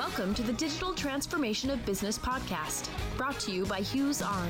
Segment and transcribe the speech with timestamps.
[0.00, 2.88] Welcome to the Digital Transformation of Business podcast,
[3.18, 4.48] brought to you by HughesON.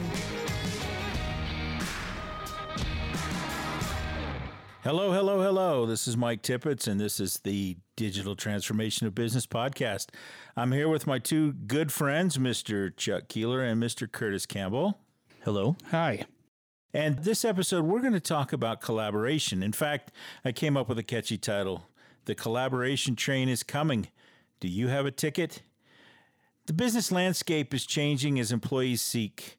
[4.85, 5.87] Hello, hello, hello.
[5.87, 10.11] This is Mike Tippett, and this is the Digital Transformation of Business podcast.
[10.57, 12.97] I'm here with my two good friends, Mr.
[12.97, 14.11] Chuck Keeler and Mr.
[14.11, 14.99] Curtis Campbell.
[15.43, 15.75] Hello.
[15.91, 16.27] Hi.
[16.95, 19.65] And this episode, we're going to talk about collaboration.
[19.65, 20.13] In fact,
[20.45, 21.89] I came up with a catchy title
[22.27, 24.07] The Collaboration Train is Coming.
[24.61, 25.63] Do you have a ticket?
[26.67, 29.59] The business landscape is changing as employees seek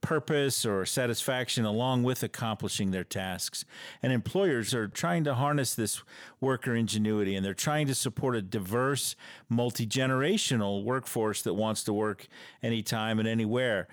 [0.00, 3.64] purpose or satisfaction along with accomplishing their tasks.
[4.02, 6.02] And employers are trying to harness this
[6.40, 9.14] worker ingenuity and they're trying to support a diverse,
[9.48, 12.26] multi generational workforce that wants to work
[12.62, 13.88] anytime and anywhere.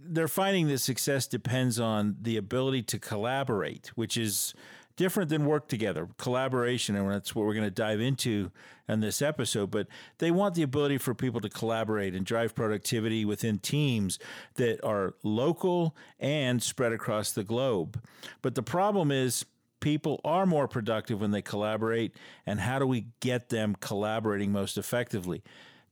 [0.00, 4.54] They're finding that success depends on the ability to collaborate, which is
[4.98, 8.50] different than work together, collaboration, and that's what we're going to dive into
[8.88, 9.70] in this episode.
[9.70, 9.86] But
[10.18, 14.18] they want the ability for people to collaborate and drive productivity within teams
[14.56, 18.02] that are local and spread across the globe.
[18.42, 19.46] But the problem is,
[19.80, 22.12] people are more productive when they collaborate,
[22.44, 25.44] and how do we get them collaborating most effectively?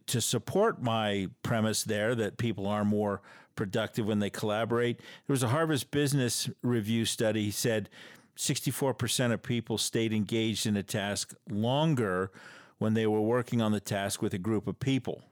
[0.08, 3.22] To support my premise there that people are more
[3.54, 7.88] productive when they collaborate, there was a Harvard Business Review study said
[8.36, 12.30] 64% of people stayed engaged in a task longer
[12.78, 15.22] when they were working on the task with a group of people.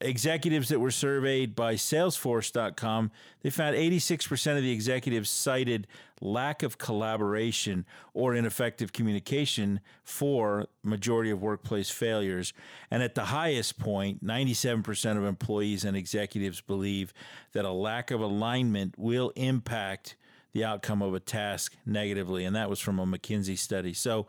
[0.00, 3.10] Executives that were surveyed by Salesforce.com,
[3.42, 5.86] they found 86% of the executives cited
[6.20, 12.52] lack of collaboration or ineffective communication for majority of workplace failures.
[12.90, 17.12] And at the highest point, 97% of employees and executives believe
[17.52, 20.16] that a lack of alignment will impact
[20.54, 22.44] the outcome of a task negatively.
[22.44, 23.92] And that was from a McKinsey study.
[23.92, 24.26] So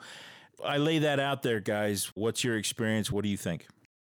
[0.63, 2.11] I lay that out there, guys.
[2.15, 3.11] What's your experience?
[3.11, 3.67] What do you think?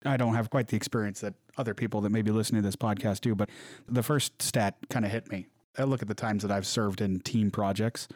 [0.06, 2.76] I don't have quite the experience that other people that may be listening to this
[2.76, 3.50] podcast do, but
[3.88, 5.46] the first stat kind of hit me.
[5.78, 8.06] I look at the times that I've served in team projects,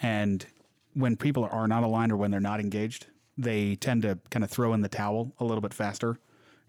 [0.00, 0.46] and
[0.94, 4.50] when people are not aligned or when they're not engaged, they tend to kind of
[4.50, 6.18] throw in the towel a little bit faster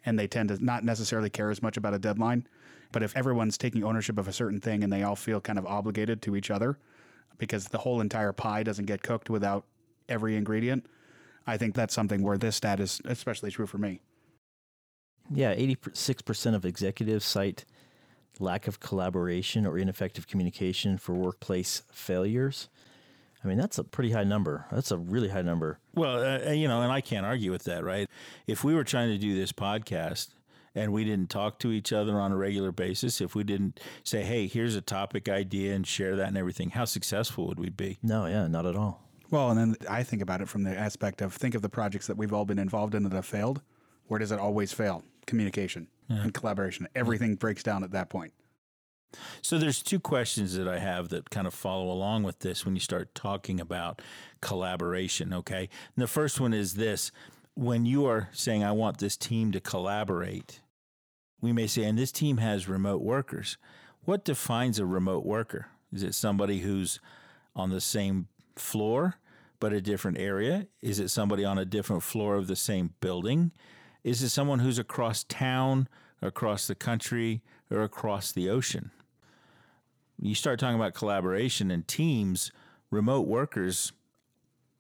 [0.06, 2.48] and they tend to not necessarily care as much about a deadline.
[2.92, 5.66] But if everyone's taking ownership of a certain thing and they all feel kind of
[5.66, 6.78] obligated to each other
[7.38, 9.66] because the whole entire pie doesn't get cooked without
[10.10, 10.86] every ingredient,
[11.46, 14.02] I think that's something where this stat is especially true for me.
[15.30, 17.66] Yeah, 86% of executives cite
[18.40, 22.70] lack of collaboration or ineffective communication for workplace failures.
[23.44, 24.66] I mean, that's a pretty high number.
[24.72, 25.80] That's a really high number.
[25.94, 28.10] Well, uh, uh, you know, and I can't argue with that, right?
[28.46, 30.30] If we were trying to do this podcast
[30.78, 34.24] and we didn't talk to each other on a regular basis, if we didn't say,
[34.24, 37.98] hey, here's a topic idea and share that and everything, how successful would we be?
[38.04, 39.04] No, yeah, not at all.
[39.30, 42.08] Well, and then I think about it from the aspect of think of the projects
[42.08, 43.62] that we've all been involved in that have failed.
[44.08, 45.04] Where does it always fail?
[45.26, 46.22] Communication yeah.
[46.22, 46.88] and collaboration.
[46.96, 48.34] Everything breaks down at that point.
[49.42, 52.76] So there's two questions that I have that kind of follow along with this when
[52.76, 54.02] you start talking about
[54.42, 55.70] collaboration, okay?
[55.96, 57.12] And the first one is this,
[57.56, 60.62] when you are saying I want this team to collaborate,
[61.42, 63.58] we may say and this team has remote workers.
[64.06, 65.68] What defines a remote worker?
[65.94, 67.00] Is it somebody who's
[67.56, 69.16] on the same floor
[69.60, 70.68] but a different area?
[70.82, 73.52] Is it somebody on a different floor of the same building?
[74.04, 75.88] Is it someone who's across town,
[76.22, 78.92] across the country, or across the ocean?
[80.20, 82.52] you start talking about collaboration and teams,
[82.90, 83.92] remote workers,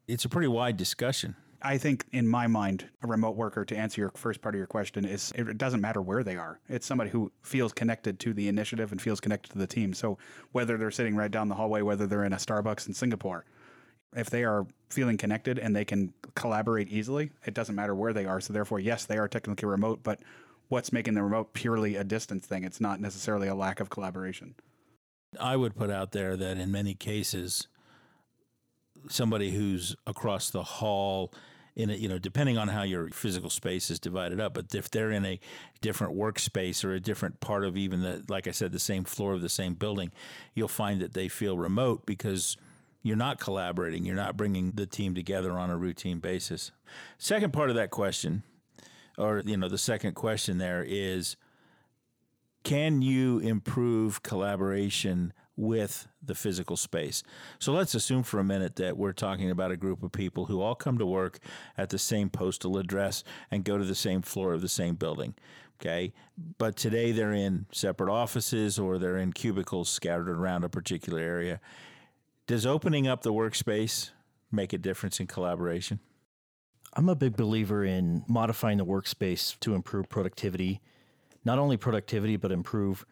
[0.08, 1.36] it's a pretty wide discussion.
[1.62, 4.68] I think in my mind, a remote worker, to answer your first part of your
[4.68, 6.60] question, is it doesn't matter where they are.
[6.70, 9.94] It's somebody who feels connected to the initiative and feels connected to the team.
[9.94, 10.18] So
[10.52, 13.44] whether they're sitting right down the hallway, whether they're in a Starbucks in Singapore,
[14.16, 18.26] if they are feeling connected and they can collaborate easily, it doesn't matter where they
[18.26, 18.40] are.
[18.40, 20.20] So therefore, yes, they are technically remote, but
[20.70, 22.64] what's making the remote purely a distance thing?
[22.64, 24.56] It's not necessarily a lack of collaboration.
[25.40, 27.68] I would put out there that in many cases,
[29.10, 31.34] somebody who's across the hall
[31.76, 34.90] in a, you know, depending on how your physical space is divided up, but if
[34.90, 35.40] they're in a
[35.80, 39.34] different workspace or a different part of even the, like I said, the same floor
[39.34, 40.12] of the same building,
[40.56, 42.58] you'll find that they feel remote because
[43.04, 44.06] you're not collaborating.
[44.06, 46.72] You're not bringing the team together on a routine basis.
[47.20, 48.42] Second part of that question,
[49.16, 51.38] or, you know, the second question there is,
[52.64, 57.24] can you improve collaboration with the physical space?
[57.60, 60.62] So let's assume for a minute that we're talking about a group of people who
[60.62, 61.40] all come to work
[61.78, 65.36] at the same postal address and go to the same floor of the same building.
[65.82, 66.14] Okay.
[66.58, 71.60] But today they're in separate offices or they're in cubicles scattered around a particular area.
[72.48, 74.12] Does opening up the workspace
[74.52, 76.00] make a difference in collaboration?
[76.94, 80.82] I'm a big believer in modifying the workspace to improve productivity,
[81.46, 83.06] not only productivity, but improve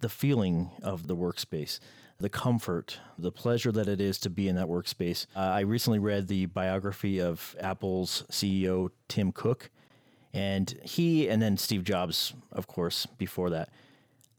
[0.00, 1.80] the feeling of the workspace,
[2.18, 5.26] the comfort, the pleasure that it is to be in that workspace.
[5.36, 9.70] Uh, I recently read the biography of Apple's CEO, Tim Cook,
[10.32, 13.70] and he and then Steve Jobs, of course, before that,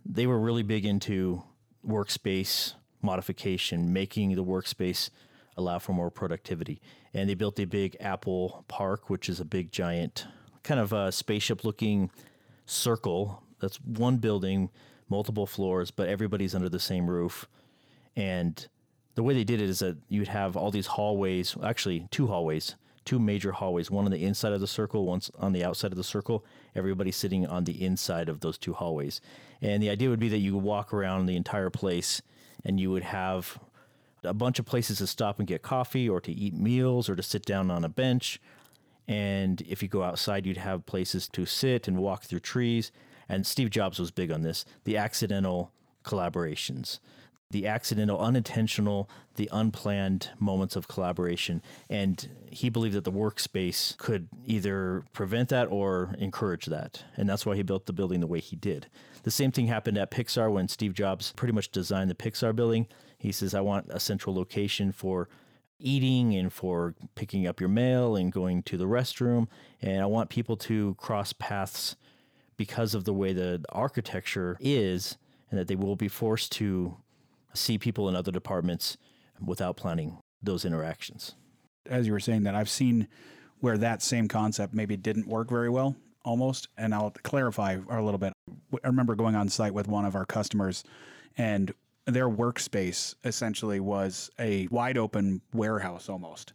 [0.05, 1.43] they were really big into
[1.85, 5.09] workspace modification, making the workspace
[5.57, 6.81] allow for more productivity.
[7.13, 10.27] And they built a big Apple Park, which is a big, giant,
[10.63, 12.11] kind of a spaceship looking
[12.65, 13.43] circle.
[13.59, 14.69] That's one building,
[15.09, 17.47] multiple floors, but everybody's under the same roof.
[18.15, 18.67] And
[19.15, 22.75] the way they did it is that you'd have all these hallways, actually, two hallways,
[23.05, 25.97] two major hallways, one on the inside of the circle, one on the outside of
[25.97, 26.45] the circle.
[26.75, 29.21] Everybody sitting on the inside of those two hallways.
[29.61, 32.21] And the idea would be that you walk around the entire place
[32.63, 33.59] and you would have
[34.23, 37.23] a bunch of places to stop and get coffee or to eat meals or to
[37.23, 38.39] sit down on a bench.
[39.07, 42.91] And if you go outside, you'd have places to sit and walk through trees.
[43.29, 45.71] And Steve Jobs was big on this the accidental
[46.03, 46.99] collaborations,
[47.51, 51.61] the accidental, unintentional, the unplanned moments of collaboration.
[51.89, 57.03] And he believed that the workspace could either prevent that or encourage that.
[57.15, 58.87] And that's why he built the building the way he did.
[59.23, 62.87] The same thing happened at Pixar when Steve Jobs pretty much designed the Pixar building.
[63.17, 65.29] He says, I want a central location for
[65.79, 69.47] eating and for picking up your mail and going to the restroom.
[69.81, 71.95] And I want people to cross paths
[72.59, 75.17] because of the way the architecture is,
[75.49, 76.97] and that they will be forced to
[77.53, 78.97] see people in other departments
[79.43, 81.35] without planning those interactions.
[81.85, 83.07] As you were saying that, I've seen
[83.61, 85.95] where that same concept maybe didn't work very well
[86.25, 86.67] almost.
[86.77, 88.33] And I'll clarify a little bit.
[88.83, 90.83] I remember going on site with one of our customers
[91.37, 91.73] and
[92.05, 96.51] their workspace essentially was a wide open warehouse almost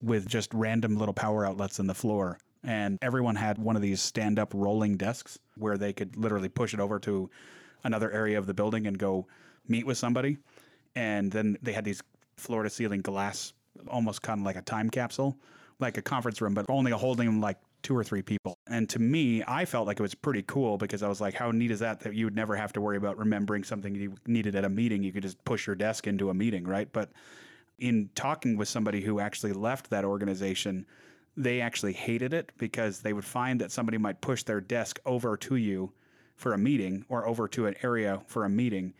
[0.00, 2.38] with just random little power outlets in the floor.
[2.64, 6.74] And everyone had one of these stand up rolling desks where they could literally push
[6.74, 7.30] it over to
[7.84, 9.26] another area of the building and go
[9.68, 10.38] meet with somebody.
[10.96, 12.02] And then they had these
[12.36, 13.52] floor to ceiling glass,
[13.86, 15.36] almost kind of like a time capsule,
[15.78, 18.58] like a conference room, but only holding like two or three people.
[18.66, 21.50] And to me, I felt like it was pretty cool because I was like, how
[21.50, 24.56] neat is that that you would never have to worry about remembering something you needed
[24.56, 25.02] at a meeting?
[25.02, 26.92] You could just push your desk into a meeting, right?
[26.92, 27.10] But
[27.78, 30.86] in talking with somebody who actually left that organization,
[31.38, 35.36] they actually hated it because they would find that somebody might push their desk over
[35.36, 35.92] to you
[36.34, 38.92] for a meeting or over to an area for a meeting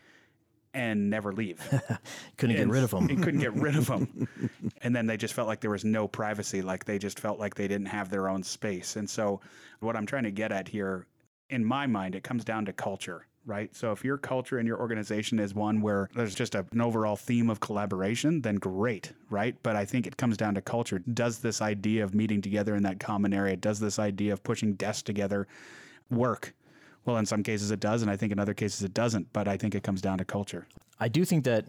[0.73, 1.59] and never leave.
[2.37, 3.07] couldn't and get rid of them.
[3.21, 4.27] couldn't get rid of them.
[4.81, 6.61] and then they just felt like there was no privacy.
[6.61, 8.95] Like they just felt like they didn't have their own space.
[8.95, 9.41] And so,
[9.81, 11.07] what I'm trying to get at here,
[11.49, 13.75] in my mind, it comes down to culture, right?
[13.75, 17.15] So, if your culture and your organization is one where there's just a, an overall
[17.15, 19.55] theme of collaboration, then great, right?
[19.63, 20.99] But I think it comes down to culture.
[20.99, 24.73] Does this idea of meeting together in that common area, does this idea of pushing
[24.73, 25.47] desks together
[26.11, 26.53] work?
[27.05, 29.33] Well, in some cases it does, and I think in other cases it doesn't.
[29.33, 30.67] But I think it comes down to culture.
[30.99, 31.65] I do think that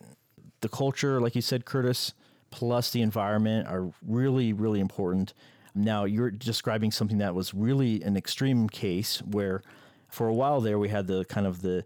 [0.60, 2.12] the culture, like you said, Curtis,
[2.50, 5.32] plus the environment are really, really important.
[5.74, 9.62] Now, you're describing something that was really an extreme case where
[10.10, 11.84] for a while there we had the kind of the,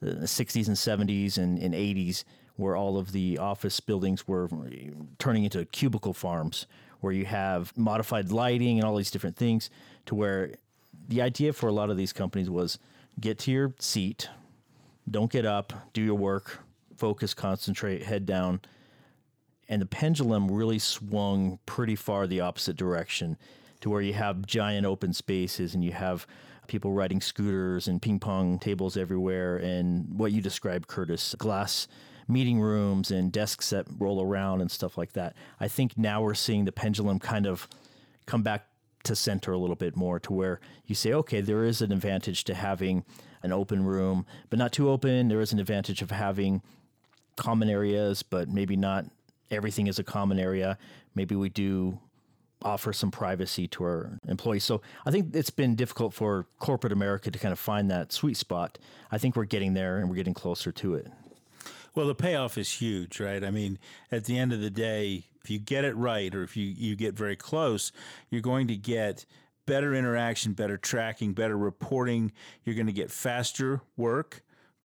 [0.00, 2.24] the 60s and 70s and, and 80s
[2.56, 4.48] where all of the office buildings were
[5.18, 6.66] turning into cubicle farms
[7.00, 9.70] where you have modified lighting and all these different things
[10.06, 10.54] to where
[11.08, 12.78] the idea for a lot of these companies was
[13.20, 14.28] get to your seat,
[15.10, 16.60] don't get up, do your work,
[16.96, 18.60] focus, concentrate, head down.
[19.68, 23.36] And the pendulum really swung pretty far the opposite direction
[23.80, 26.26] to where you have giant open spaces and you have
[26.68, 31.88] people riding scooters and ping pong tables everywhere and what you described, Curtis, glass
[32.28, 35.34] meeting rooms and desks that roll around and stuff like that.
[35.60, 37.68] I think now we're seeing the pendulum kind of
[38.26, 38.66] come back
[39.04, 42.42] to center a little bit more to where you say, okay, there is an advantage
[42.44, 43.04] to having
[43.42, 45.28] an open room, but not too open.
[45.28, 46.62] There is an advantage of having
[47.36, 49.04] common areas, but maybe not
[49.50, 50.76] everything is a common area.
[51.14, 52.00] Maybe we do
[52.66, 54.64] offer some privacy to our employees.
[54.64, 58.36] So I think it's been difficult for corporate America to kind of find that sweet
[58.36, 58.78] spot.
[59.10, 61.06] I think we're getting there and we're getting closer to it.
[61.94, 63.42] Well, the payoff is huge, right?
[63.42, 63.78] I mean,
[64.10, 66.96] at the end of the day, if you get it right or if you, you
[66.96, 67.92] get very close,
[68.30, 69.24] you're going to get
[69.64, 72.32] better interaction, better tracking, better reporting.
[72.64, 74.42] You're going to get faster work.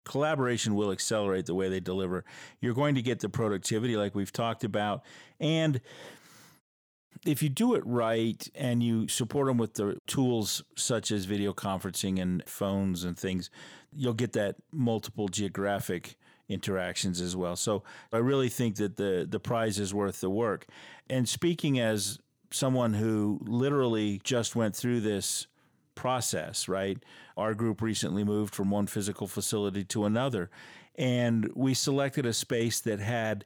[0.05, 2.25] Collaboration will accelerate the way they deliver.
[2.61, 5.03] You're going to get the productivity, like we've talked about.
[5.41, 5.81] And
[7.27, 11.53] if you do it right and you support them with the tools such as video
[11.53, 13.51] conferencing and phones and things,
[13.93, 16.17] you'll get that multiple geographic
[16.49, 17.57] interactions as well.
[17.57, 20.67] So I really think that the the prize is worth the work.
[21.09, 22.19] And speaking as
[22.51, 25.47] someone who literally just went through this
[25.95, 26.99] process, right?
[27.37, 30.51] Our group recently moved from one physical facility to another,
[30.97, 33.45] and we selected a space that had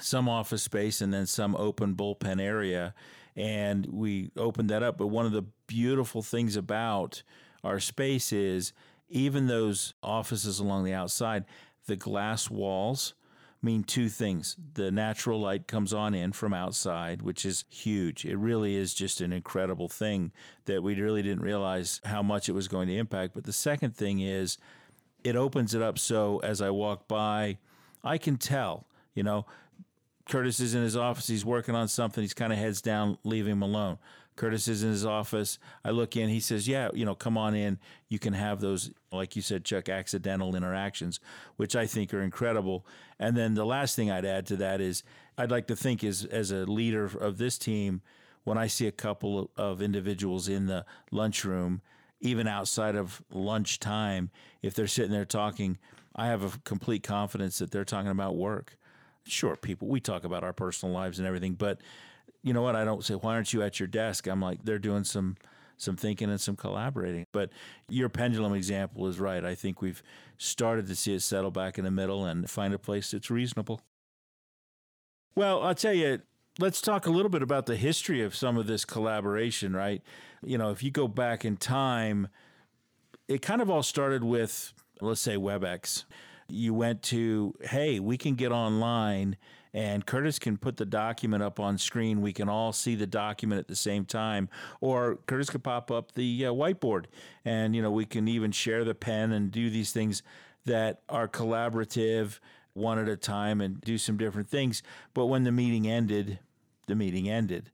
[0.00, 2.94] some office space and then some open bullpen area.
[3.36, 4.98] And we opened that up.
[4.98, 7.22] But one of the beautiful things about
[7.64, 8.72] our space is
[9.08, 11.44] even those offices along the outside,
[11.86, 13.14] the glass walls
[13.62, 14.56] mean two things.
[14.74, 18.24] The natural light comes on in from outside, which is huge.
[18.24, 20.32] It really is just an incredible thing
[20.66, 23.34] that we really didn't realize how much it was going to impact.
[23.34, 24.58] But the second thing is
[25.24, 27.58] it opens it up so as I walk by,
[28.04, 29.44] I can tell, you know,
[30.28, 33.52] Curtis is in his office, he's working on something, he's kind of heads down, leaving
[33.52, 33.98] him alone.
[34.36, 35.58] Curtis is in his office.
[35.84, 36.28] I look in.
[36.28, 37.80] He says, "Yeah, you know, come on in.
[38.08, 41.18] You can have those, like you said, Chuck, accidental interactions,
[41.56, 42.86] which I think are incredible."
[43.18, 45.02] And then the last thing I'd add to that is,
[45.36, 48.00] I'd like to think is as a leader of this team,
[48.44, 51.82] when I see a couple of individuals in the lunchroom,
[52.20, 54.30] even outside of lunchtime,
[54.62, 55.78] if they're sitting there talking,
[56.14, 58.76] I have a complete confidence that they're talking about work.
[59.28, 61.80] Sure, people, we talk about our personal lives and everything, but
[62.42, 62.76] you know what?
[62.76, 64.26] I don't say, why aren't you at your desk?
[64.26, 65.36] I'm like, they're doing some
[65.78, 67.24] some thinking and some collaborating.
[67.32, 67.50] But
[67.88, 69.44] your pendulum example is right.
[69.44, 70.02] I think we've
[70.36, 73.80] started to see it settle back in the middle and find a place that's reasonable.
[75.36, 76.20] Well, I'll tell you,
[76.58, 80.02] let's talk a little bit about the history of some of this collaboration, right?
[80.42, 82.26] You know, if you go back in time,
[83.28, 86.04] it kind of all started with, let's say, WebEx.
[86.48, 89.36] You went to, hey, we can get online
[89.74, 92.20] and Curtis can put the document up on screen.
[92.20, 94.48] We can all see the document at the same time,
[94.80, 97.04] or Curtis could pop up the uh, whiteboard,
[97.44, 100.22] and you know we can even share the pen and do these things
[100.64, 102.38] that are collaborative,
[102.74, 104.82] one at a time, and do some different things.
[105.14, 106.38] But when the meeting ended,
[106.86, 107.70] the meeting ended.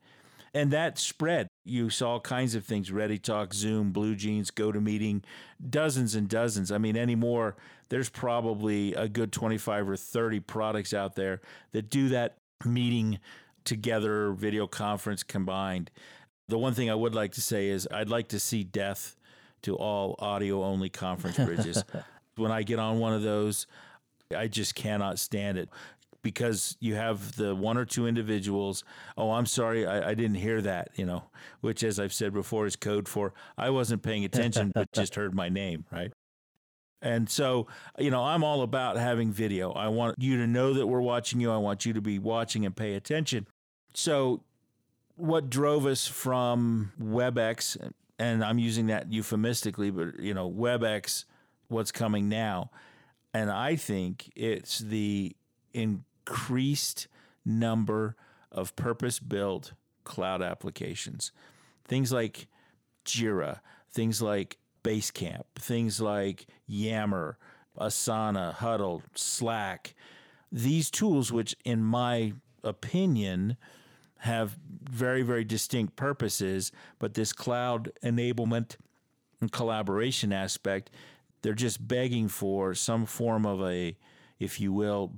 [0.52, 1.48] And that spread.
[1.64, 5.22] You saw all kinds of things ReadyTalk, Zoom, Blue Jeans, GoToMeeting
[5.70, 6.70] dozens and dozens.
[6.70, 7.56] I mean, anymore,
[7.88, 11.40] there's probably a good 25 or 30 products out there
[11.72, 13.18] that do that meeting
[13.64, 15.90] together, video conference combined.
[16.48, 19.16] The one thing I would like to say is I'd like to see death
[19.62, 21.82] to all audio only conference bridges.
[22.36, 23.66] when I get on one of those,
[24.36, 25.70] I just cannot stand it
[26.24, 28.82] because you have the one or two individuals.
[29.16, 30.88] Oh, I'm sorry, I, I, didn't hear that.
[30.96, 31.24] You know,
[31.60, 35.34] which, as I've said before, is code for I wasn't paying attention, but just heard
[35.34, 36.12] my name, right?
[37.00, 39.70] And so, you know, I'm all about having video.
[39.72, 41.52] I want you to know that we're watching you.
[41.52, 43.46] I want you to be watching and pay attention.
[43.92, 44.42] So,
[45.16, 51.26] what drove us from WebEx, and I'm using that euphemistically, but, you know, WebEx,
[51.68, 52.70] what's coming now?
[53.34, 55.36] And I think it's the
[55.74, 57.08] in increased
[57.44, 58.16] number
[58.50, 59.72] of purpose built
[60.04, 61.32] cloud applications.
[61.84, 62.48] Things like
[63.04, 67.38] Jira, things like Basecamp, things like Yammer,
[67.78, 69.94] Asana, Huddle, Slack.
[70.50, 73.56] These tools, which in my opinion,
[74.18, 74.56] have
[74.88, 78.76] very, very distinct purposes, but this cloud enablement
[79.40, 80.90] and collaboration aspect,
[81.42, 83.96] they're just begging for some form of a,
[84.38, 85.12] if you will,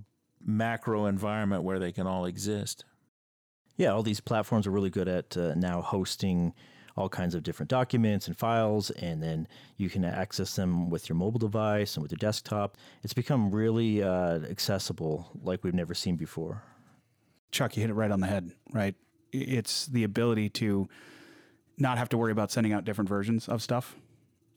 [0.46, 2.84] macro environment where they can all exist.
[3.76, 6.54] Yeah, all these platforms are really good at uh, now hosting
[6.96, 11.16] all kinds of different documents and files, and then you can access them with your
[11.16, 12.78] mobile device and with your desktop.
[13.02, 16.62] It's become really uh, accessible like we've never seen before.
[17.50, 18.94] Chuck, you hit it right on the head, right?
[19.30, 20.88] It's the ability to
[21.76, 23.94] not have to worry about sending out different versions of stuff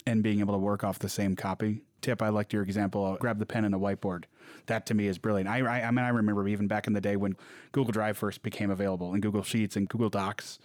[0.05, 1.81] and being able to work off the same copy.
[2.01, 3.17] Tip, I liked your example.
[3.19, 4.25] Grab the pen and a whiteboard.
[4.67, 5.49] That to me is brilliant.
[5.49, 7.35] I, I, I mean, I remember even back in the day when
[7.71, 10.59] Google Drive first became available and Google Sheets and Google Docs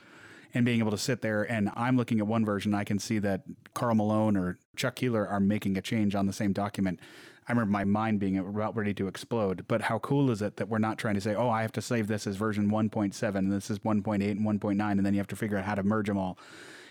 [0.53, 3.19] and being able to sit there and I'm looking at one version, I can see
[3.21, 3.43] that
[3.75, 7.01] Carl Malone or Chuck Keeler are making a change on the same document.
[7.47, 9.65] I remember my mind being about ready to explode.
[9.69, 11.83] But how cool is it that we're not trying to say, oh, I have to
[11.83, 15.27] save this as version 1.7 and this is 1.8 and 1.9, and then you have
[15.29, 16.39] to figure out how to merge them all.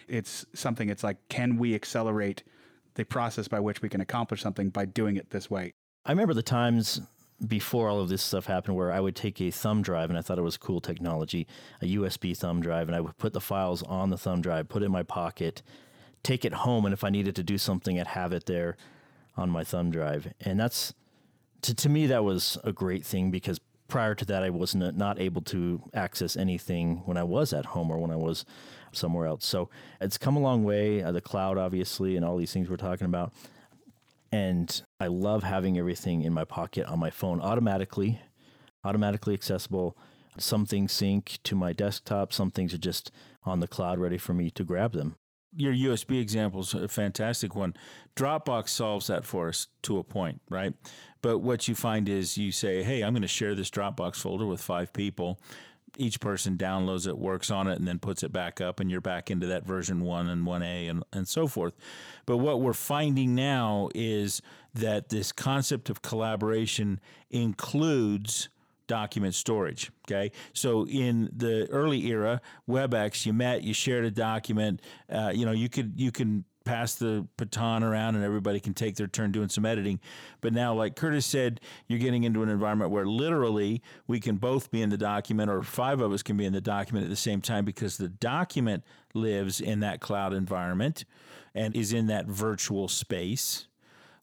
[0.07, 2.43] It's something, it's like, can we accelerate
[2.95, 5.73] the process by which we can accomplish something by doing it this way?
[6.05, 7.01] I remember the times
[7.45, 10.21] before all of this stuff happened where I would take a thumb drive and I
[10.21, 11.47] thought it was cool technology,
[11.81, 14.81] a USB thumb drive, and I would put the files on the thumb drive, put
[14.81, 15.61] it in my pocket,
[16.21, 18.77] take it home, and if I needed to do something, I'd have it there
[19.35, 20.31] on my thumb drive.
[20.41, 20.93] And that's
[21.63, 25.19] to, to me that was a great thing because prior to that I wasn't not
[25.19, 28.45] able to access anything when I was at home or when I was
[28.95, 29.45] somewhere else.
[29.45, 29.69] So
[30.01, 31.01] it's come a long way.
[31.01, 33.33] Uh, the cloud, obviously, and all these things we're talking about.
[34.31, 38.19] And I love having everything in my pocket on my phone automatically,
[38.83, 39.95] automatically accessible.
[40.39, 43.11] Some things sync to my desktop, some things are just
[43.43, 45.15] on the cloud ready for me to grab them.
[45.55, 47.75] Your USB example is a fantastic one.
[48.15, 50.73] Dropbox solves that for us to a point, right?
[51.21, 54.47] But what you find is you say, hey, I'm going to share this Dropbox folder
[54.47, 55.39] with five people
[55.97, 59.01] each person downloads it, works on it, and then puts it back up, and you're
[59.01, 61.73] back into that version one and 1A and, and so forth.
[62.25, 64.41] But what we're finding now is
[64.73, 68.49] that this concept of collaboration includes
[68.87, 69.91] document storage.
[70.07, 70.31] Okay.
[70.53, 75.51] So in the early era, WebEx, you met, you shared a document, uh, you know,
[75.51, 79.49] you could, you can pass the baton around and everybody can take their turn doing
[79.49, 79.99] some editing.
[80.41, 84.71] But now, like Curtis said, you're getting into an environment where literally we can both
[84.71, 87.15] be in the document or five of us can be in the document at the
[87.15, 91.05] same time because the document lives in that cloud environment
[91.53, 93.67] and is in that virtual space.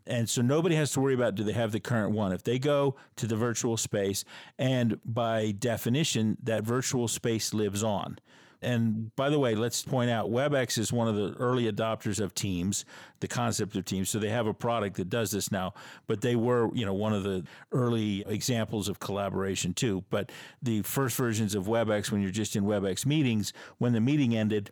[0.06, 2.32] And so nobody has to worry about do they have the current one.
[2.32, 4.24] If they go to the virtual space,
[4.58, 8.18] and by definition, that virtual space lives on.
[8.62, 12.34] And by the way, let's point out WebEx is one of the early adopters of
[12.34, 12.84] Teams,
[13.20, 14.10] the concept of Teams.
[14.10, 15.72] So they have a product that does this now,
[16.06, 20.04] but they were, you know, one of the early examples of collaboration too.
[20.10, 20.30] But
[20.62, 24.70] the first versions of WebEx, when you're just in WebEx meetings, when the meeting ended,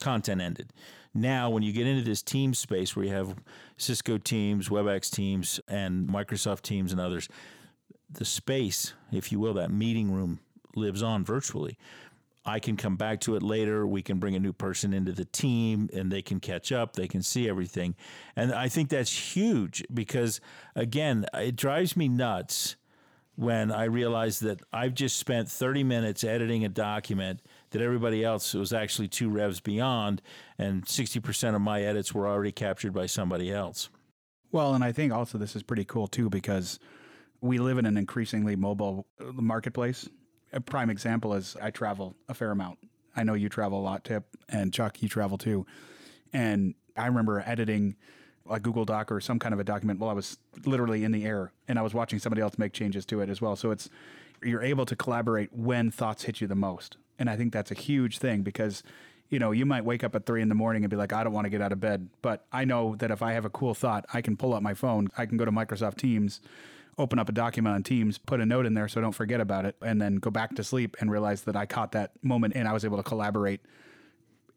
[0.00, 0.72] content ended.
[1.14, 3.36] Now, when you get into this team space where you have
[3.78, 7.30] Cisco Teams, WebEx Teams, and Microsoft Teams and others,
[8.10, 10.40] the space, if you will, that meeting room
[10.74, 11.78] lives on virtually.
[12.46, 13.86] I can come back to it later.
[13.86, 16.94] We can bring a new person into the team and they can catch up.
[16.94, 17.96] They can see everything.
[18.36, 20.40] And I think that's huge because,
[20.76, 22.76] again, it drives me nuts
[23.34, 28.54] when I realize that I've just spent 30 minutes editing a document that everybody else
[28.54, 30.22] was actually two revs beyond,
[30.56, 33.90] and 60% of my edits were already captured by somebody else.
[34.52, 36.78] Well, and I think also this is pretty cool too because
[37.42, 40.08] we live in an increasingly mobile uh, marketplace
[40.52, 42.78] a prime example is I travel a fair amount.
[43.16, 45.66] I know you travel a lot, Tip, and Chuck, you travel too.
[46.32, 47.96] And I remember editing
[48.48, 51.24] a Google Doc or some kind of a document while I was literally in the
[51.24, 53.56] air and I was watching somebody else make changes to it as well.
[53.56, 53.88] So it's
[54.42, 56.96] you're able to collaborate when thoughts hit you the most.
[57.18, 58.82] And I think that's a huge thing because
[59.28, 61.24] you know, you might wake up at three in the morning and be like, I
[61.24, 62.08] don't want to get out of bed.
[62.22, 64.74] But I know that if I have a cool thought, I can pull up my
[64.74, 66.40] phone, I can go to Microsoft Teams
[66.98, 69.40] open up a document on Teams, put a note in there so I don't forget
[69.40, 72.54] about it, and then go back to sleep and realize that I caught that moment
[72.56, 73.60] and I was able to collaborate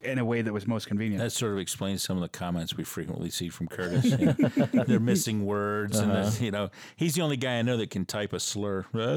[0.02, 1.21] in a way that was most convenient.
[1.21, 4.06] That sort of explains some of the comments we frequently see from Curtis.
[4.06, 4.34] You know,
[4.88, 6.12] they're missing words, uh-huh.
[6.12, 8.86] and you know he's the only guy I know that can type a slur.
[8.93, 9.13] well,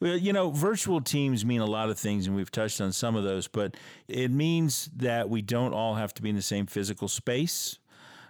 [0.00, 3.22] you know, virtual teams mean a lot of things, and we've touched on some of
[3.24, 3.46] those.
[3.46, 3.76] But
[4.08, 7.78] it means that we don't all have to be in the same physical space.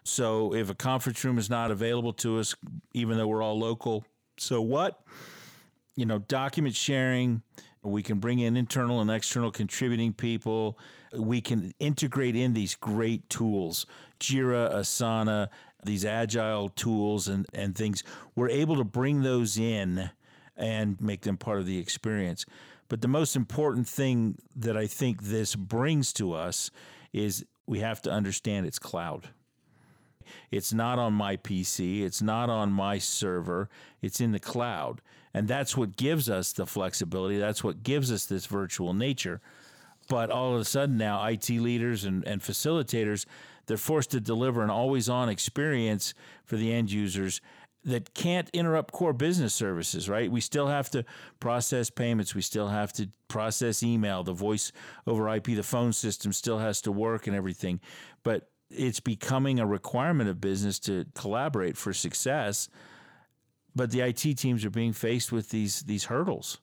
[0.05, 2.55] So if a conference room is not available to us,
[2.93, 4.05] even though we're all local,
[4.37, 5.03] so what?
[5.95, 7.43] You know, document sharing,
[7.83, 10.79] we can bring in internal and external contributing people.
[11.13, 13.87] We can integrate in these great tools,
[14.21, 15.49] Jira, Asana,
[15.85, 18.05] these agile tools and, and things.
[18.37, 20.11] We're able to bring those in
[20.57, 22.47] and make them part of the experience.
[22.89, 26.71] But the most important thing that I think this brings to us
[27.13, 29.29] is we have to understand it's cloud.
[30.51, 33.69] It's not on my PC, it's not on my server,
[34.01, 35.01] it's in the cloud.
[35.35, 39.41] And that's what gives us the flexibility, that's what gives us this virtual nature.
[40.09, 43.25] But all of a sudden now, IT leaders and, and facilitators,
[43.67, 46.15] they're forced to deliver an always on experience
[46.45, 47.41] for the end users
[47.85, 50.31] that can't interrupt core business services, right?
[50.31, 51.05] We still have to
[51.41, 52.35] process payments.
[52.35, 54.23] We still have to process email.
[54.23, 54.73] The voice
[55.07, 57.81] over IP, the phone system still has to work and everything.
[58.23, 62.69] But it's becoming a requirement of business to collaborate for success.
[63.75, 66.59] But the IT teams are being faced with these these hurdles.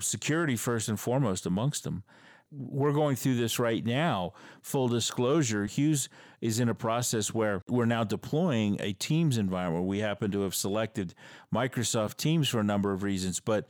[0.00, 2.02] Security first and foremost amongst them.
[2.50, 4.34] We're going through this right now.
[4.60, 6.08] Full disclosure, Hughes
[6.40, 9.86] is in a process where we're now deploying a Teams environment.
[9.86, 11.14] We happen to have selected
[11.54, 13.68] Microsoft Teams for a number of reasons, but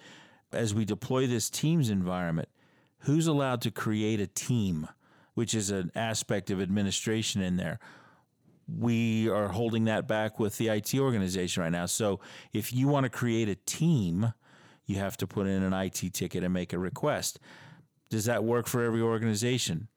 [0.53, 2.49] as we deploy this Teams environment,
[3.03, 4.89] who's allowed to create a team?
[5.35, 7.79] Which is an aspect of administration in there.
[8.69, 11.87] We are holding that back with the IT organization right now.
[11.87, 12.21] So
[12.53, 14.33] if you want to create a team,
[14.87, 17.39] you have to put in an IT ticket and make a request.
[18.11, 19.89] Does that work for every organization?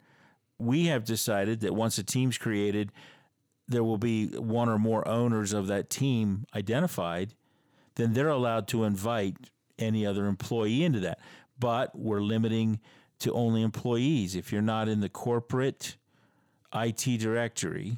[0.58, 2.92] We have decided that once a team's created,
[3.68, 7.34] there will be one or more owners of that team identified,
[7.96, 9.38] then they're allowed to invite
[9.78, 11.20] any other employee into that.
[11.60, 12.80] But we're limiting
[13.20, 14.36] to only employees.
[14.36, 15.98] If you're not in the corporate
[16.74, 17.98] IT directory,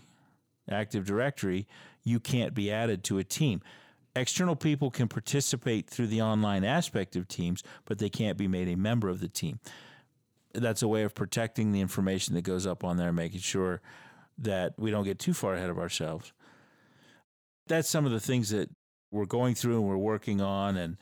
[0.70, 1.68] Active Directory,
[2.04, 3.62] you can't be added to a team.
[4.16, 8.68] external people can participate through the online aspect of Teams, but they can't be made
[8.68, 9.60] a member of the team.
[10.54, 13.82] That's a way of protecting the information that goes up on there, making sure
[14.40, 16.34] that we don't get too far ahead of ourselves.
[17.68, 18.70] That's some of the things that
[19.12, 20.78] we're going through and we're working on.
[20.78, 20.98] And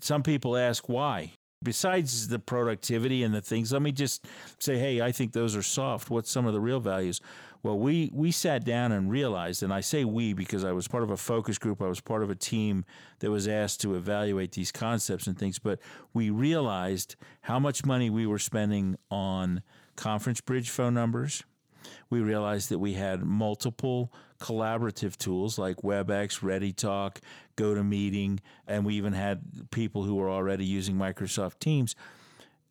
[0.00, 1.32] some people ask why.
[1.66, 4.24] Besides the productivity and the things, let me just
[4.60, 6.10] say, hey, I think those are soft.
[6.10, 7.20] What's some of the real values?
[7.64, 11.02] Well, we we sat down and realized, and I say we because I was part
[11.02, 11.82] of a focus group.
[11.82, 12.84] I was part of a team
[13.18, 15.58] that was asked to evaluate these concepts and things.
[15.58, 15.80] But
[16.14, 19.60] we realized how much money we were spending on
[19.96, 21.42] conference bridge phone numbers.
[22.10, 27.18] We realized that we had multiple collaborative tools like WebEx, ReadyTalk,
[27.56, 31.94] GoToMeeting, and we even had people who were already using Microsoft Teams.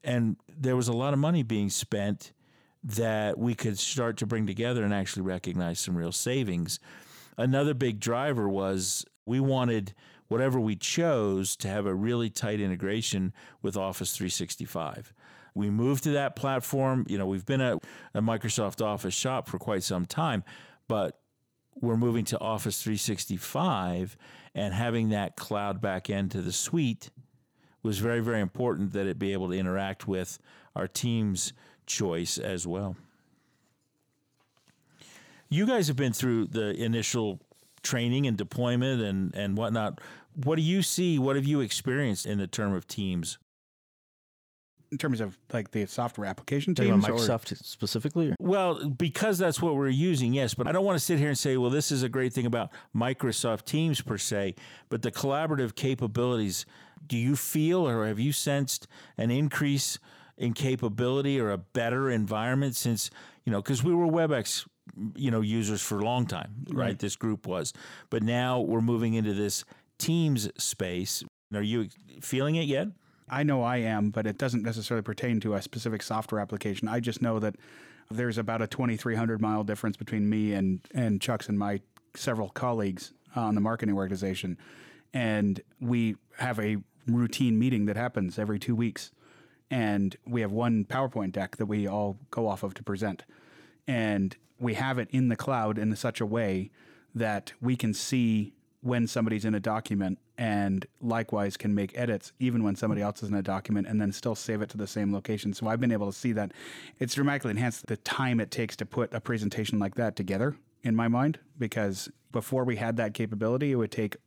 [0.03, 2.31] And there was a lot of money being spent
[2.83, 6.79] that we could start to bring together and actually recognize some real savings.
[7.37, 9.93] Another big driver was we wanted
[10.27, 15.13] whatever we chose to have a really tight integration with Office 365.
[15.55, 17.05] We moved to that platform.
[17.07, 17.79] You know, we've been a,
[18.13, 20.43] a Microsoft Office shop for quite some time,
[20.87, 21.19] but
[21.79, 24.17] we're moving to Office 365
[24.53, 27.09] and having that cloud back end to the suite
[27.83, 30.39] was very, very important that it be able to interact with
[30.75, 31.53] our team's
[31.85, 32.95] choice as well.
[35.49, 37.39] You guys have been through the initial
[37.83, 40.01] training and deployment and, and whatnot.
[40.33, 41.19] What do you see?
[41.19, 43.37] What have you experienced in the term of teams?
[44.95, 48.29] In terms of like the software application Talking about teams, or- Microsoft specifically?
[48.29, 50.53] or- Well, because that's what we're using, yes.
[50.53, 52.45] But I don't want to sit here and say, well, this is a great thing
[52.45, 54.55] about Microsoft Teams per se,
[54.89, 56.65] but the collaborative capabilities.
[57.07, 59.99] Do you feel or have you sensed an increase
[60.37, 63.11] in capability or a better environment since,
[63.43, 64.65] you know, because we were WebEx,
[65.15, 66.97] you know, users for a long time, right?
[66.97, 67.73] This group was.
[68.09, 69.65] But now we're moving into this
[69.99, 71.23] Teams space.
[71.53, 71.89] Are you
[72.21, 72.87] feeling it yet?
[73.29, 76.87] I know I am, but it doesn't necessarily pertain to a specific software application.
[76.87, 77.55] I just know that
[78.11, 81.81] there's about a 2,300 mile difference between me and, and Chuck's and my
[82.15, 84.57] several colleagues on the marketing organization.
[85.13, 89.11] And we have a routine meeting that happens every two weeks.
[89.71, 93.23] And we have one PowerPoint deck that we all go off of to present.
[93.87, 96.69] And we have it in the cloud in such a way
[97.13, 98.53] that we can see
[98.85, 103.29] when somebody's in a document and likewise can make edits even when somebody else is
[103.29, 105.53] in a document and then still save it to the same location.
[105.53, 106.51] So I've been able to see that
[106.99, 110.95] it's dramatically enhanced the time it takes to put a presentation like that together in
[110.95, 114.17] my mind because before we had that capability, it would take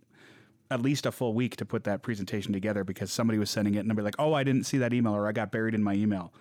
[0.73, 3.79] at least a full week to put that presentation together because somebody was sending it
[3.79, 5.85] and they'd be like, oh, I didn't see that email or I got buried in
[5.85, 6.33] my email.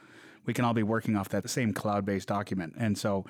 [0.47, 2.73] We can all be working off that same cloud based document.
[2.80, 3.25] And so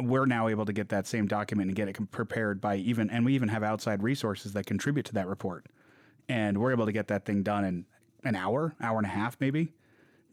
[0.00, 3.24] we're now able to get that same document and get it prepared by even, and
[3.24, 5.66] we even have outside resources that contribute to that report.
[6.28, 7.86] And we're able to get that thing done in
[8.24, 9.72] an hour, hour and a half, maybe,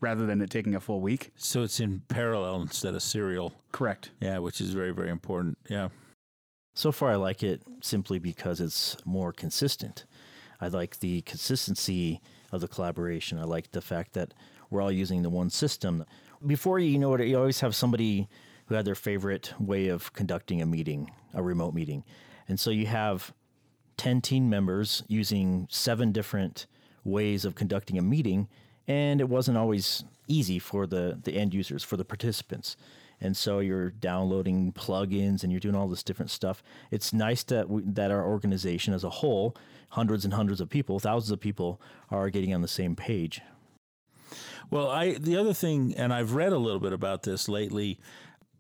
[0.02, 1.32] rather than it taking a full week.
[1.36, 3.54] So it's in parallel instead of serial.
[3.71, 4.12] Correct.
[4.19, 5.58] Yeah, which is very, very important.
[5.69, 5.89] Yeah.
[6.73, 10.06] So far, I like it simply because it's more consistent.
[10.60, 12.21] I like the consistency
[12.52, 13.38] of the collaboration.
[13.38, 14.34] I like the fact that
[14.69, 16.06] we're all using the one system.
[16.45, 18.28] Before you know it, you always have somebody
[18.65, 22.04] who had their favorite way of conducting a meeting, a remote meeting.
[22.47, 23.34] And so you have
[23.97, 26.65] 10 team members using seven different
[27.04, 28.47] ways of conducting a meeting,
[28.88, 32.76] and it wasn't always easy for the, the end users, for the participants.
[33.21, 36.62] And so you're downloading plugins and you're doing all this different stuff.
[36.91, 39.56] It's nice that we, that our organization as a whole,
[39.89, 43.41] hundreds and hundreds of people, thousands of people, are getting on the same page.
[44.69, 47.99] Well, I the other thing, and I've read a little bit about this lately.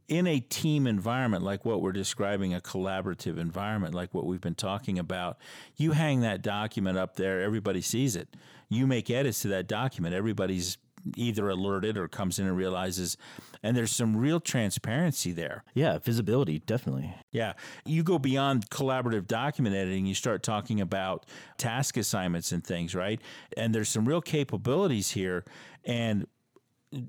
[0.07, 4.55] In a team environment like what we're describing, a collaborative environment like what we've been
[4.55, 5.37] talking about,
[5.75, 8.35] you hang that document up there, everybody sees it.
[8.69, 10.77] You make edits to that document, everybody's
[11.15, 13.17] either alerted or comes in and realizes,
[13.61, 15.63] and there's some real transparency there.
[15.73, 17.13] Yeah, visibility, definitely.
[17.31, 17.53] Yeah.
[17.85, 21.25] You go beyond collaborative document editing, you start talking about
[21.57, 23.21] task assignments and things, right?
[23.57, 25.43] And there's some real capabilities here.
[25.85, 26.27] And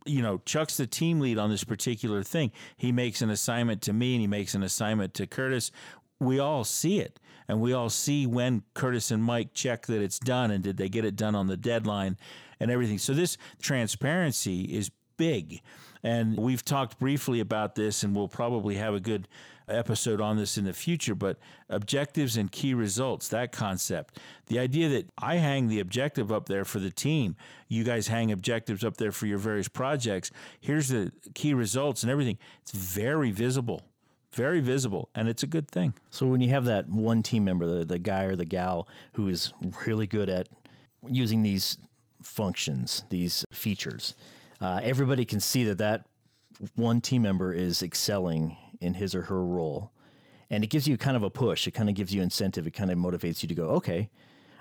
[0.04, 2.52] you know, Chuck's the team lead on this particular thing.
[2.76, 5.70] He makes an assignment to me and he makes an assignment to Curtis.
[6.20, 7.18] We all see it.
[7.46, 10.88] And we all see when Curtis and Mike check that it's done and did they
[10.88, 12.16] get it done on the deadline
[12.58, 12.98] and everything.
[12.98, 15.60] So this transparency is big.
[16.02, 19.26] And we've talked briefly about this, and we'll probably have a good
[19.68, 21.14] episode on this in the future.
[21.14, 26.46] But objectives and key results, that concept, the idea that I hang the objective up
[26.46, 27.36] there for the team,
[27.68, 30.30] you guys hang objectives up there for your various projects.
[30.60, 32.38] Here's the key results and everything.
[32.62, 33.82] It's very visible,
[34.32, 35.94] very visible, and it's a good thing.
[36.10, 39.28] So when you have that one team member, the, the guy or the gal who
[39.28, 39.52] is
[39.86, 40.48] really good at
[41.06, 41.78] using these
[42.22, 44.14] functions, these features,
[44.60, 46.06] uh, everybody can see that that
[46.76, 49.92] one team member is excelling in his or her role.
[50.50, 51.66] And it gives you kind of a push.
[51.66, 52.66] It kind of gives you incentive.
[52.66, 54.10] It kind of motivates you to go, okay,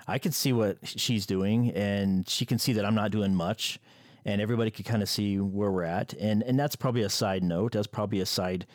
[0.08, 3.78] I can see what she's doing, and she can see that I'm not doing much,
[4.24, 6.12] and everybody can kind of see where we're at.
[6.14, 7.72] And and that's probably a side note.
[7.72, 8.66] That's probably a side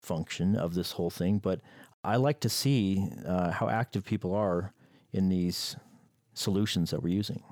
[0.00, 1.38] function of this whole thing.
[1.38, 1.60] But
[2.02, 4.72] I like to see uh, how active people are
[5.12, 5.76] in these
[6.34, 7.42] solutions that we're using.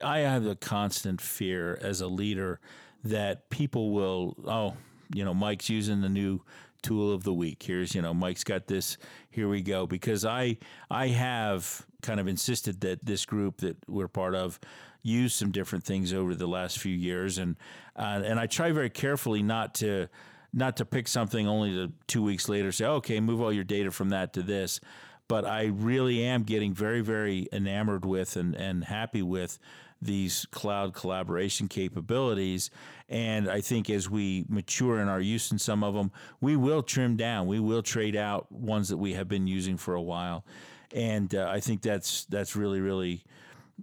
[0.00, 2.60] I have a constant fear as a leader
[3.02, 4.76] that people will, oh,
[5.14, 6.40] you know, Mike's using the new
[6.82, 7.62] tool of the week.
[7.62, 8.96] Here's, you know, Mike's got this.
[9.30, 9.86] Here we go.
[9.86, 10.58] Because I
[10.90, 14.60] I have kind of insisted that this group that we're part of
[15.02, 17.56] use some different things over the last few years, and
[17.96, 20.08] uh, and I try very carefully not to
[20.52, 23.90] not to pick something only to two weeks later say, okay, move all your data
[23.90, 24.80] from that to this.
[25.28, 29.58] But I really am getting very, very enamored with and, and happy with
[30.00, 32.70] these cloud collaboration capabilities.
[33.08, 36.82] And I think as we mature in our use in some of them, we will
[36.82, 37.46] trim down.
[37.46, 40.44] We will trade out ones that we have been using for a while.
[40.92, 43.24] And uh, I think that's that's really, really.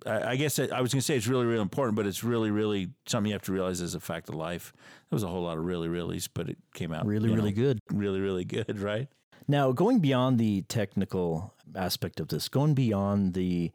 [0.08, 2.90] I guess I was going to say it's really, really important, but it's really, really
[3.06, 4.74] something you have to realize as a fact of life.
[5.10, 7.56] There was a whole lot of really, reallys, but it came out really, really know,
[7.56, 7.80] good.
[7.92, 9.08] Really, really good, right?
[9.48, 13.72] Now, going beyond the technical aspect of this, going beyond the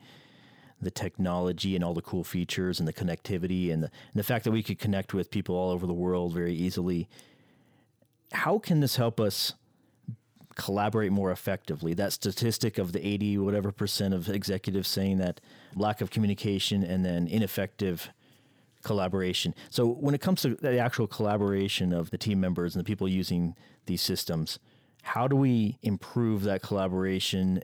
[0.80, 4.44] the technology and all the cool features and the connectivity and the, and the fact
[4.44, 7.08] that we could connect with people all over the world very easily.
[8.32, 9.54] How can this help us
[10.54, 11.94] collaborate more effectively?
[11.94, 15.40] That statistic of the 80 whatever percent of executives saying that
[15.74, 18.10] lack of communication and then ineffective
[18.82, 19.54] collaboration.
[19.70, 23.08] So when it comes to the actual collaboration of the team members and the people
[23.08, 24.58] using these systems,
[25.02, 27.62] how do we improve that collaboration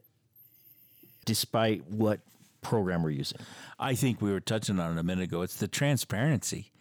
[1.24, 2.20] despite what
[2.64, 3.38] program we're using.
[3.78, 5.42] I think we were touching on it a minute ago.
[5.42, 6.72] It's the transparency.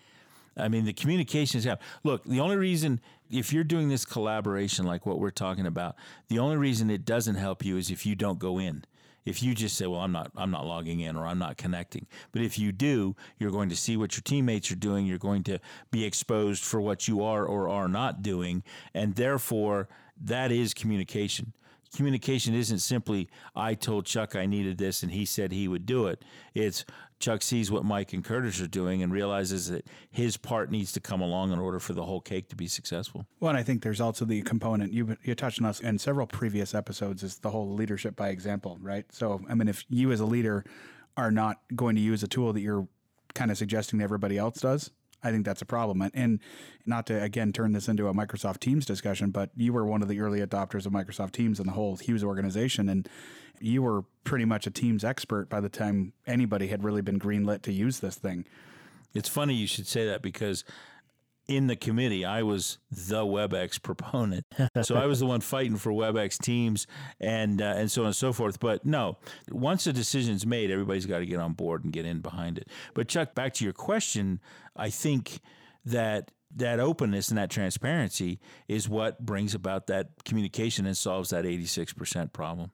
[0.57, 1.79] I mean, the communications have.
[2.03, 5.95] Look, the only reason, if you're doing this collaboration like what we're talking about,
[6.27, 8.85] the only reason it doesn't help you is if you don't go in.
[9.25, 12.07] If you just say, "Well, I'm not, I'm not logging in, or I'm not connecting,"
[12.33, 15.05] but if you do, you're going to see what your teammates are doing.
[15.05, 15.59] You're going to
[15.91, 19.87] be exposed for what you are or are not doing, and therefore,
[20.21, 21.53] that is communication
[21.95, 26.07] communication isn't simply I told Chuck I needed this and he said he would do
[26.07, 26.23] it.
[26.53, 26.85] It's
[27.19, 30.99] Chuck sees what Mike and Curtis are doing and realizes that his part needs to
[30.99, 33.25] come along in order for the whole cake to be successful.
[33.39, 36.27] Well, and I think there's also the component you you touched on us in several
[36.27, 39.05] previous episodes is the whole leadership by example, right?
[39.11, 40.65] So, I mean, if you as a leader
[41.15, 42.87] are not going to use a tool that you're
[43.35, 44.91] kind of suggesting everybody else does,
[45.23, 46.09] I think that's a problem.
[46.13, 46.39] And
[46.85, 50.07] not to again turn this into a Microsoft Teams discussion, but you were one of
[50.07, 53.07] the early adopters of Microsoft Teams and the whole Hughes organization, and
[53.59, 57.61] you were pretty much a Teams expert by the time anybody had really been greenlit
[57.63, 58.45] to use this thing.
[59.13, 60.63] It's funny you should say that because
[61.47, 64.45] in the committee, I was the WebEx proponent.
[64.81, 66.87] so I was the one fighting for WebEx teams
[67.19, 68.59] and uh, and so on and so forth.
[68.59, 69.17] But no,
[69.51, 72.67] once the decision's made, everybody's got to get on board and get in behind it.
[72.93, 74.39] But Chuck, back to your question,
[74.75, 75.39] I think
[75.85, 81.45] that that openness and that transparency is what brings about that communication and solves that
[81.45, 82.71] 86% problem.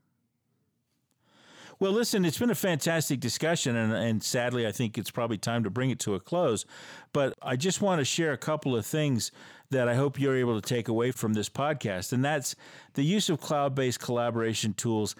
[1.79, 5.63] Well, listen, it's been a fantastic discussion, and, and sadly, I think it's probably time
[5.63, 6.65] to bring it to a close.
[7.13, 9.31] But I just want to share a couple of things
[9.69, 12.57] that I hope you're able to take away from this podcast, and that's
[12.95, 15.15] the use of cloud based collaboration tools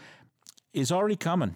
[0.74, 1.56] is already coming.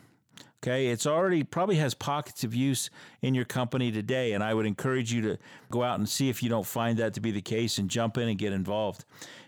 [0.64, 2.90] Okay, it's already probably has pockets of use
[3.22, 5.38] in your company today, and I would encourage you to
[5.70, 8.18] go out and see if you don't find that to be the case and jump
[8.18, 9.04] in and get involved.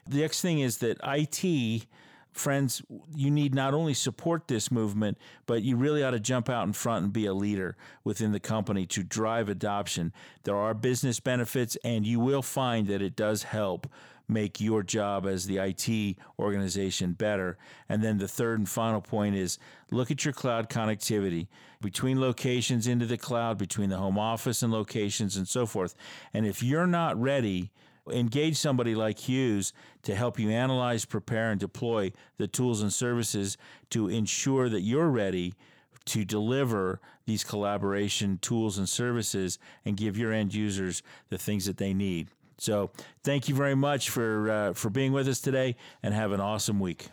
[0.06, 1.88] The next thing is that IT
[2.36, 2.82] friends,
[3.16, 6.74] you need not only support this movement, but you really ought to jump out in
[6.74, 10.12] front and be a leader within the company to drive adoption.
[10.44, 13.88] There are business benefits, and you will find that it does help
[14.28, 17.58] make your job as the IT organization better.
[17.88, 19.58] And then the third and final point is
[19.92, 21.48] look at your cloud connectivity
[21.82, 25.96] between locations into the cloud, between the home office and locations, and so forth.
[26.34, 27.72] And if you're not ready,
[28.12, 33.58] engage somebody like Hughes to help you analyze, prepare, and deploy the tools and services
[33.90, 35.54] to ensure that you're ready
[36.06, 41.78] to deliver these collaboration tools and services and give your end users the things that
[41.78, 42.30] they need.
[42.58, 42.92] So,
[43.24, 46.80] thank you very much for uh, for being with us today, and have an awesome
[46.80, 47.10] week.